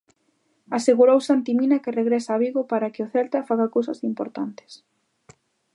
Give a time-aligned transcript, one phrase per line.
[0.77, 4.71] Asegurou Santi Mina que regresa a Vigo para que o Celta faga cousas importantes.